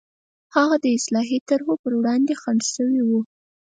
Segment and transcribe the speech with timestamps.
[0.55, 3.21] هغه د اصلاحي طرحو پر وړاندې خنډ شوي وو.